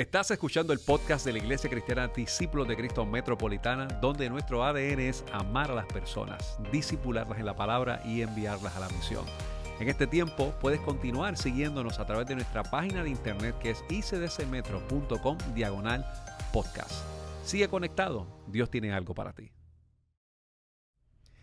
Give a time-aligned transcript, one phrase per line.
[0.00, 4.98] Estás escuchando el podcast de la Iglesia Cristiana Discípulos de Cristo Metropolitana, donde nuestro ADN
[4.98, 9.26] es amar a las personas, disipularlas en la palabra y enviarlas a la misión.
[9.78, 13.84] En este tiempo puedes continuar siguiéndonos a través de nuestra página de internet que es
[13.90, 16.10] icdcmetro.com diagonal
[16.50, 17.04] podcast.
[17.44, 19.52] Sigue conectado, Dios tiene algo para ti.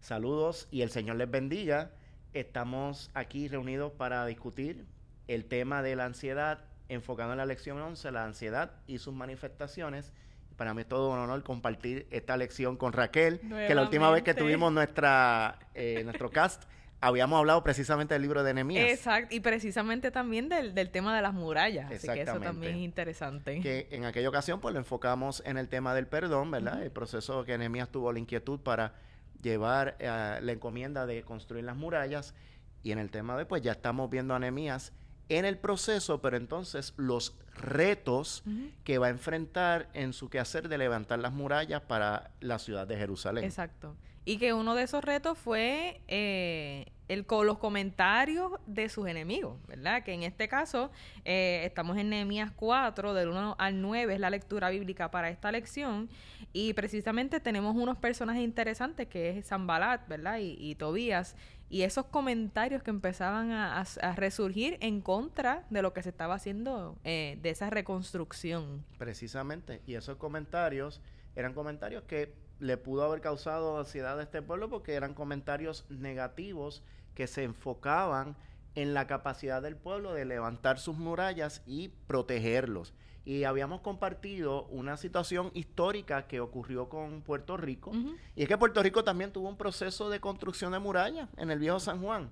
[0.00, 1.92] Saludos y el Señor les bendiga.
[2.32, 4.86] Estamos aquí reunidos para discutir
[5.28, 10.12] el tema de la ansiedad enfocado en la lección 11, la ansiedad y sus manifestaciones.
[10.56, 14.22] Para mí es todo un honor compartir esta lección con Raquel, que la última vez
[14.22, 16.64] que tuvimos nuestra, eh, nuestro cast
[17.00, 18.90] habíamos hablado precisamente del libro de Nehemías.
[18.90, 23.60] Exacto, y precisamente también del, tema de las murallas, así que eso también es interesante.
[23.60, 26.82] Que en aquella ocasión pues lo enfocamos en el tema del perdón, ¿verdad?
[26.82, 28.94] El proceso que Nehemías tuvo la inquietud para
[29.42, 32.34] llevar eh, la encomienda de construir las murallas
[32.82, 34.92] y en el tema de pues ya estamos viendo a Nehemías
[35.30, 38.42] en el proceso, pero entonces los retos
[38.84, 42.96] que va a enfrentar en su quehacer de levantar las murallas para la ciudad de
[42.96, 43.44] Jerusalén.
[43.44, 43.96] Exacto.
[44.24, 50.02] Y que uno de esos retos fue eh, el, los comentarios de sus enemigos, ¿verdad?
[50.02, 50.90] Que en este caso
[51.24, 55.50] eh, estamos en Nehemías 4, del 1 al 9, es la lectura bíblica para esta
[55.52, 56.08] lección.
[56.52, 60.38] Y precisamente tenemos unos personajes interesantes que es Zambalat, ¿verdad?
[60.38, 61.36] Y, y Tobías
[61.70, 63.84] y esos comentarios que empezaban a,
[64.16, 68.84] resurgir en contra de lo que se estaba haciendo eh, de esa reconstrucción.
[68.98, 71.00] Precisamente, y esos comentarios
[71.36, 76.82] eran comentarios que le pudo haber causado ansiedad a este pueblo porque eran comentarios negativos
[77.14, 78.36] que se enfocaban
[78.76, 82.94] en la capacidad del pueblo de levantar sus murallas y protegerlos
[83.24, 87.92] y habíamos compartido una situación histórica que ocurrió con Puerto Rico.
[88.34, 91.58] Y es que Puerto Rico también tuvo un proceso de construcción de murallas en el
[91.58, 92.30] viejo San Juan.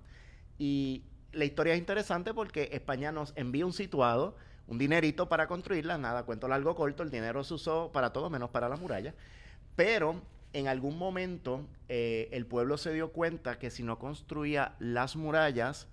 [0.59, 5.99] Y la historia es interesante porque España nos envía un situado, un dinerito para construirla,
[5.99, 9.15] nada, cuento largo corto, el dinero se usó para todo menos para la muralla.
[9.79, 10.21] Pero
[10.55, 15.87] en algún momento eh, el pueblo se dio cuenta que si no construía las murallas,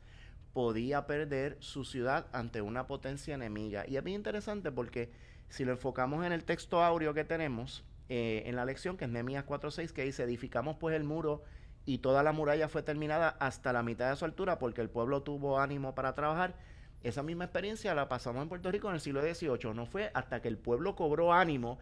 [0.54, 3.86] podía perder su ciudad ante una potencia enemiga.
[3.88, 5.12] Y es bien interesante porque
[5.50, 9.12] si lo enfocamos en el texto áureo que tenemos eh, en la lección, que es
[9.12, 11.44] Nehemías 4.6, que dice, edificamos pues el muro
[11.86, 15.22] y toda la muralla fue terminada hasta la mitad de su altura porque el pueblo
[15.22, 16.56] tuvo ánimo para trabajar.
[17.04, 19.76] Esa misma experiencia la pasamos en Puerto Rico en el siglo XVIII.
[19.76, 21.78] No fue hasta que el pueblo cobró ánimo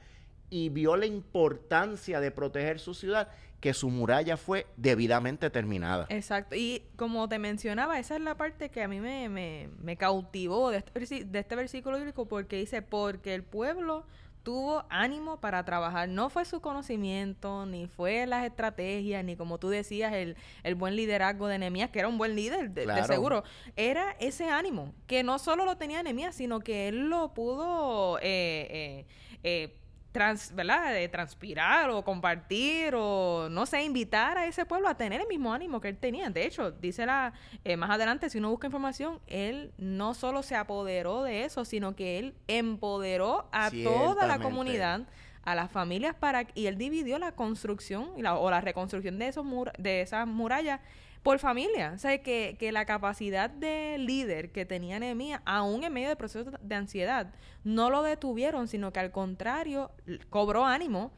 [0.54, 3.28] y vio la importancia de proteger su ciudad
[3.60, 6.06] que su muralla fue debidamente terminada.
[6.10, 6.56] Exacto.
[6.56, 10.84] Y como te mencionaba, esa es la parte que a mí me, me, cautivó de
[10.96, 14.06] este, de este versículo bíblico porque dice, porque el pueblo
[14.44, 16.08] tuvo ánimo para trabajar.
[16.08, 20.96] No fue su conocimiento, ni fue las estrategias, ni como tú decías, el, el buen
[20.96, 23.44] liderazgo de Nehemías, que era un buen líder, de, seguro.
[23.76, 28.68] Era ese ánimo, que no solo lo tenía Nehemías, sino que él lo pudo eh,
[28.70, 29.06] eh,
[29.44, 29.78] eh
[30.14, 30.94] trans, ¿verdad?
[30.94, 35.54] De transpirar o compartir o, no sé, invitar a ese pueblo a tener el mismo
[35.54, 36.30] ánimo que él tenía.
[36.30, 37.34] De hecho, dice la,
[37.66, 41.96] eh, más adelante, si uno busca información, él no solo se apoderó de eso, sino
[41.96, 45.02] que él empoderó a toda la comunidad
[45.44, 49.28] a las familias para y él dividió la construcción y la, o la reconstrucción de
[49.28, 49.46] esos
[49.78, 50.80] de esas murallas
[51.24, 51.94] por familia.
[51.96, 56.18] O sea, que, que la capacidad de líder que tenía Nehemías, aún en medio del
[56.18, 59.92] proceso de ansiedad, no lo detuvieron, sino que al contrario,
[60.30, 61.14] cobró ánimo.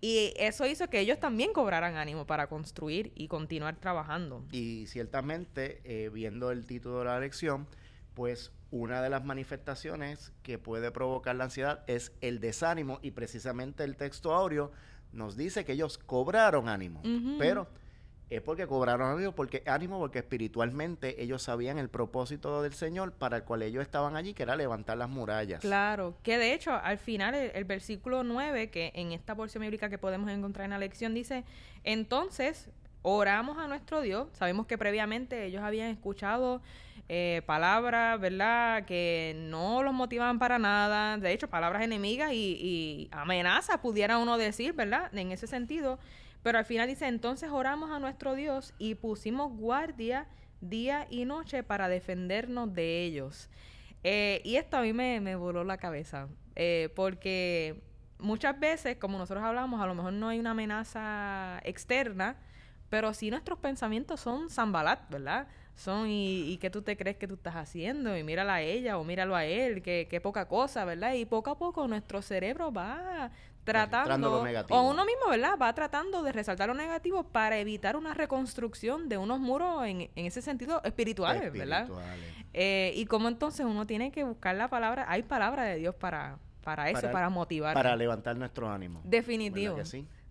[0.00, 4.44] Y eso hizo que ellos también cobraran ánimo para construir y continuar trabajando.
[4.50, 7.68] Y ciertamente, eh, viendo el título de la lección,
[8.14, 13.84] pues una de las manifestaciones que puede provocar la ansiedad es el desánimo y precisamente
[13.84, 14.72] el texto áureo
[15.12, 17.02] nos dice que ellos cobraron ánimo,
[17.38, 17.68] pero
[18.36, 23.38] es porque cobraron ánimo, porque ánimo, porque espiritualmente ellos sabían el propósito del Señor para
[23.38, 25.60] el cual ellos estaban allí, que era levantar las murallas.
[25.60, 29.98] Claro, que de hecho al final el, versículo 9, que en esta porción bíblica que
[29.98, 31.44] podemos encontrar en la lección, dice,
[31.84, 32.70] entonces
[33.02, 36.62] oramos a nuestro Dios, sabemos que previamente ellos habían escuchado
[37.08, 38.84] eh, palabras, ¿verdad?
[38.86, 44.38] Que no los motivaban para nada, de hecho palabras enemigas y, y amenazas pudiera uno
[44.38, 45.12] decir, ¿verdad?
[45.14, 45.98] En ese sentido.
[46.42, 50.26] Pero al final dice, entonces oramos a nuestro Dios y pusimos guardia
[50.60, 53.48] día y noche para defendernos de ellos.
[54.04, 57.80] Eh, y esto a mí me, voló la cabeza, eh, porque
[58.18, 62.36] muchas veces, como nosotros hablamos, a lo mejor no hay una amenaza externa,
[62.88, 65.46] pero sí nuestros pensamientos son zambalat, ¿verdad?
[65.74, 69.04] Son, y, qué tú te crees que tú estás haciendo, y mírala a ella o
[69.04, 71.14] míralo a él, qué poca cosa, ¿verdad?
[71.14, 73.30] Y poco a poco nuestro cerebro va
[73.64, 75.56] tratando, o uno mismo, ¿verdad?
[75.60, 80.26] Va tratando de resaltar lo negativo para evitar una reconstrucción de unos muros en, en
[80.26, 81.88] ese sentido espirituales, ¿verdad?
[82.54, 86.38] Eh, y cómo entonces uno tiene que buscar la palabra, hay palabra de Dios para,
[86.62, 87.74] para eso, para, motivar.
[87.74, 89.00] Para levantar nuestro ánimo.
[89.04, 89.78] Definitivo.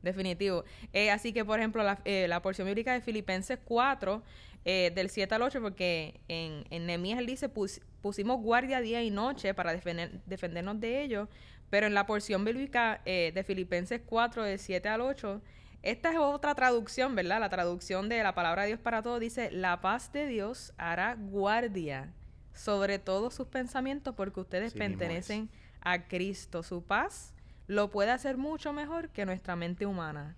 [0.01, 0.63] Definitivo.
[0.93, 4.23] Eh, así que, por ejemplo, la, eh, la, porción bíblica de Filipenses 4,
[4.65, 9.11] eh, del 7 al 8, porque en, en Nehemías él dice, pusimos guardia día y
[9.11, 11.29] noche para defender, defendernos de ellos,
[11.71, 15.41] pero en la porción bíblica de Filipenses 4, del 7 al 8,
[15.83, 17.39] esta es otra traducción, ¿verdad?
[17.39, 21.15] La traducción de la palabra de Dios para todos dice, la paz de Dios hará
[21.15, 22.13] guardia
[22.53, 25.49] sobre todos sus pensamientos porque ustedes pertenecen
[25.81, 26.61] a Cristo.
[26.61, 27.33] Su paz
[27.65, 30.35] lo puede hacer mucho mejor que nuestra mente humana.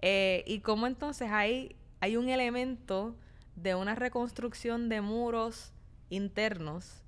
[0.00, 3.16] Eh, y como entonces hay, hay un elemento
[3.56, 5.72] de una reconstrucción de muros
[6.08, 7.02] internos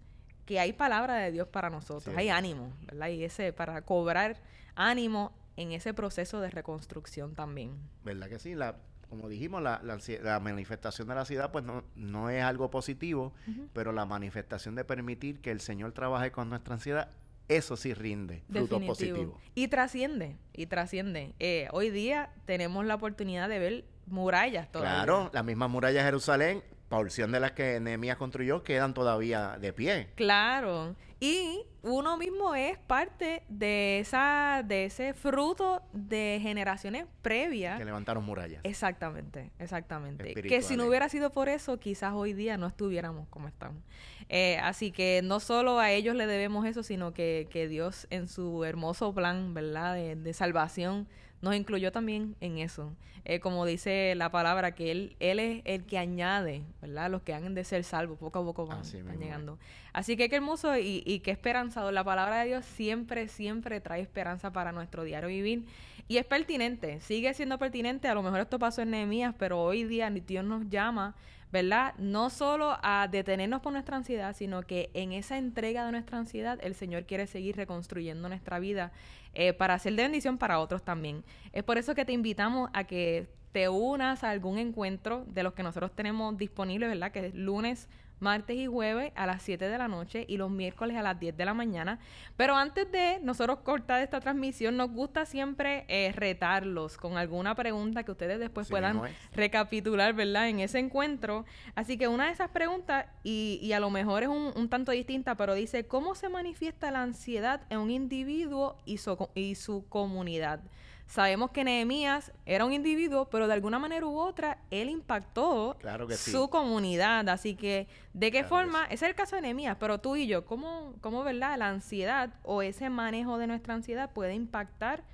[0.47, 3.09] que hay palabra de Dios para nosotros, hay ánimo, ¿verdad?
[3.09, 4.37] Y ese para cobrar
[4.75, 7.73] ánimo en ese proceso de reconstrucción también.
[8.05, 8.55] ¿Verdad que sí?
[8.55, 8.77] La,
[9.09, 13.33] como dijimos, la, la, manifestación de la ciudad pues no, no es algo positivo,
[13.73, 17.11] pero la manifestación de permitir que el Señor trabaje con nuestra ansiedad
[17.49, 19.41] eso sí rinde frutos positivos.
[19.55, 21.35] Y trasciende, y trasciende.
[21.39, 25.05] Eh, hoy día tenemos la oportunidad de ver murallas todavía.
[25.05, 29.73] Claro, la misma muralla de Jerusalén, porción de las que Nehemías construyó, quedan todavía de
[29.73, 30.09] pie.
[30.15, 30.95] Claro.
[31.19, 38.25] Y uno mismo es parte de esa de ese fruto de generaciones previas que levantaron
[38.25, 38.61] murallas.
[38.65, 40.35] Exactamente, exactamente.
[40.35, 43.83] Que si no hubiera sido por eso, quizás hoy día no estuviéramos como estamos.
[44.29, 48.29] Eh, así que no solo a ellos le debemos eso, sino que, que Dios en
[48.29, 49.95] su hermoso plan, ¿verdad?
[49.95, 51.09] De, de salvación
[51.43, 52.93] nos incluyó también en eso.
[53.29, 57.11] Eh, como dice la palabra, que él, él es el que añade, ¿verdad?
[57.11, 58.85] Los que han de ser salvos, poco a poco van,
[59.19, 59.59] llegando.
[59.93, 61.93] Así que qué hermoso y, y qué esperanzador.
[61.93, 65.65] La palabra de Dios siempre, siempre trae esperanza para nuestro diario vivir.
[66.07, 68.07] Y es pertinente, sigue siendo pertinente.
[68.07, 71.17] A lo mejor esto pasó en Nehemías, pero hoy día Dios nos llama
[71.53, 71.95] ¿verdad?
[71.99, 76.59] No solo a detenernos por nuestra ansiedad, sino que en esa entrega de nuestra ansiedad
[76.63, 78.93] el Señor quiere seguir reconstruyendo nuestra vida
[79.35, 81.25] eh, para hacer de bendición para otros también.
[81.53, 85.55] Es por eso que te invitamos a que te unas a algún encuentro de los
[85.55, 87.13] que nosotros tenemos disponibles, ¿verdad?
[87.13, 87.89] Que es lunes,
[88.21, 91.37] martes y jueves a las 7 de la noche y los miércoles a las 10
[91.37, 91.99] de la mañana.
[92.37, 98.03] Pero antes de nosotros cortar esta transmisión, nos gusta siempre eh, retarlos con alguna pregunta
[98.05, 99.03] que ustedes después puedan
[99.33, 100.49] recapitular, ¿verdad?
[100.49, 101.45] En ese encuentro.
[101.75, 104.93] Así que una de esas preguntas, y, y a lo mejor es un, un, tanto
[104.93, 109.87] distinta, pero dice, ¿cómo se manifiesta la ansiedad en un individuo y su, y su
[109.89, 110.61] comunidad?
[111.07, 115.77] Sabemos que Nehemías era un individuo, pero de alguna manera u otra él impactó
[116.17, 117.29] su comunidad.
[117.29, 118.85] Así que, ¿de qué forma?
[118.87, 122.31] Ese es el caso de Nehemías, pero tú y yo, ¿cómo, ¿cómo, verdad, la ansiedad
[122.43, 125.05] o ese manejo de nuestra ansiedad puede impactar,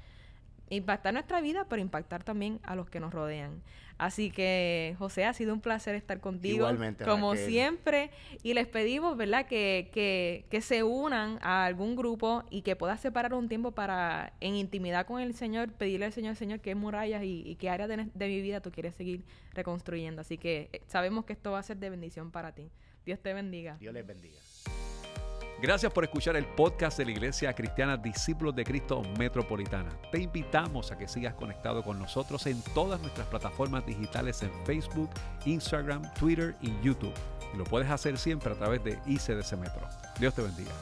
[0.71, 3.63] impactar nuestra vida, pero impactar también a los que nos rodean?
[3.99, 6.57] Así que, José, ha sido un placer estar contigo.
[6.57, 7.05] Igualmente.
[7.05, 8.11] Como siempre.
[8.43, 13.01] Y les pedimos, ¿verdad?, que, que, que, se unan a algún grupo y que puedas
[13.01, 17.23] separar un tiempo para, en intimidad con el Señor, pedirle al Señor, Señor, qué murallas
[17.23, 20.23] y, y qué áreas de, de mi vida tú quieres seguir reconstruyendo.
[20.23, 22.71] Así que eh, sabemos que esto va a ser de bendición para ti.
[23.05, 23.77] Dios te bendiga.
[23.79, 24.39] Dios les bendiga.
[25.63, 29.97] Gracias por escuchar el podcast de la Iglesia Cristiana Discípulos de Cristo Metropolitana.
[30.11, 35.11] Te invitamos a que sigas conectado con nosotros en todas nuestras plataformas digitales en Facebook,
[35.45, 37.15] Instagram, Twitter y YouTube.
[37.55, 39.89] Y lo puedes hacer siempre a través de ICDC Metro.
[40.19, 40.73] Dios te bendiga.